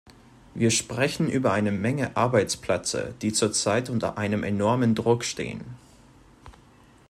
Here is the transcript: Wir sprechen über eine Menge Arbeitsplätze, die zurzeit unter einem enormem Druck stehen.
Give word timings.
Wir 0.55 0.71
sprechen 0.71 1.29
über 1.29 1.51
eine 1.53 1.71
Menge 1.71 2.17
Arbeitsplätze, 2.17 3.13
die 3.21 3.31
zurzeit 3.33 3.87
unter 3.87 4.17
einem 4.17 4.43
enormem 4.43 4.95
Druck 4.95 5.23
stehen. 5.23 5.61